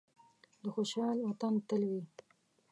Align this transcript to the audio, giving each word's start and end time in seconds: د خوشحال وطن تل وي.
د 0.63 0.63
خوشحال 0.75 1.17
وطن 1.23 1.53
تل 1.67 1.81
وي. 1.89 2.01